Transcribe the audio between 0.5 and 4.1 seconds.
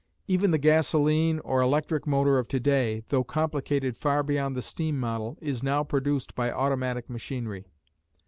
gasoline or the electric motor of to day, though complicated